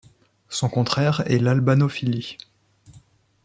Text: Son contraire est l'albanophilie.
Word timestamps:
Son 0.49 0.67
contraire 0.67 1.21
est 1.27 1.37
l'albanophilie. 1.37 2.39